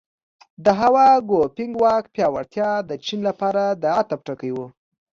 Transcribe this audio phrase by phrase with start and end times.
[0.63, 4.57] د هوا ګوفینګ واک پیاوړتیا د چین لپاره د عطف ټکی و.